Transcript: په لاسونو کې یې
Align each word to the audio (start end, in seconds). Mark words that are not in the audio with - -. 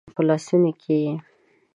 په 0.15 0.21
لاسونو 0.27 0.71
کې 0.81 0.95
یې 1.03 1.13